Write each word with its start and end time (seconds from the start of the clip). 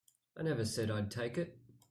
I 0.35 0.41
never 0.41 0.65
said 0.65 0.89
I'd 0.89 1.11
take 1.11 1.37
it. 1.37 1.59